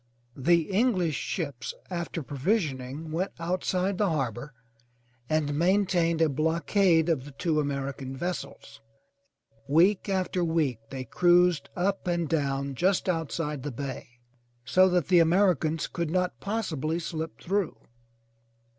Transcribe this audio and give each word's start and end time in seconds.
The 0.35 0.63
English 0.71 1.13
ships, 1.13 1.75
after 1.91 2.23
provisioning, 2.23 3.11
went 3.11 3.33
outside 3.39 3.99
the 3.99 4.09
har 4.09 4.31
bor 4.31 4.51
and 5.29 5.53
maintained 5.53 6.23
a 6.23 6.27
blockade 6.27 7.07
of 7.07 7.23
the 7.23 7.29
two 7.33 7.59
American 7.59 8.17
vessels. 8.17 8.81
360 9.67 9.67
THE 9.67 9.75
TREASURE 9.75 9.93
CHEST 9.93 10.07
Week 10.07 10.15
after 10.17 10.43
week 10.43 10.79
they 10.89 11.03
cruised 11.05 11.69
up 11.75 12.07
and 12.07 12.27
down 12.27 12.73
just 12.73 13.07
outside 13.07 13.61
the 13.61 13.71
bay, 13.71 14.19
so 14.65 14.89
that 14.89 15.07
the 15.09 15.19
Americans 15.19 15.85
could 15.85 16.09
not 16.09 16.39
possibly 16.39 16.97
slip 16.97 17.39
through. 17.39 17.77